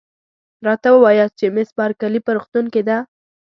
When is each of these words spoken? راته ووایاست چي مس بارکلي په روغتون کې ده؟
راته 0.65 0.87
ووایاست 0.91 1.35
چي 1.39 1.47
مس 1.55 1.69
بارکلي 1.77 2.19
په 2.25 2.31
روغتون 2.35 2.65
کې 2.73 2.81
ده؟ 2.87 2.97